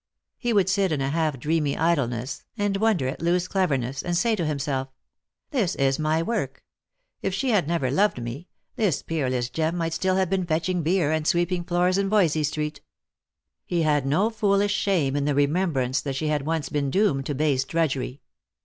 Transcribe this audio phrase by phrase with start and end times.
[0.39, 4.35] He would sit in a half dreamy idleness and wonder at Loo's cleverness, and say
[4.35, 4.87] to himself,"
[5.51, 6.63] This is my work.
[7.21, 11.11] If she had never loved me, this peerless gem might still have been fetching beer
[11.11, 12.81] and sweeping floors in Voysey street."
[13.63, 17.35] He had no foolish shame in the remembrance that she had once been doomed to
[17.35, 18.21] base drudgery.